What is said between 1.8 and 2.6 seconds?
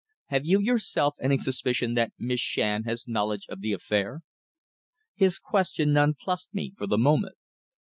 that Miss